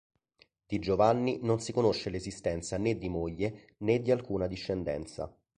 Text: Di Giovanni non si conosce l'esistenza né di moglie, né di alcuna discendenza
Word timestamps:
Di 0.65 0.79
Giovanni 0.79 1.37
non 1.43 1.59
si 1.59 1.71
conosce 1.71 2.09
l'esistenza 2.09 2.75
né 2.79 2.97
di 2.97 3.07
moglie, 3.07 3.75
né 3.81 4.01
di 4.01 4.09
alcuna 4.09 4.47
discendenza 4.47 5.31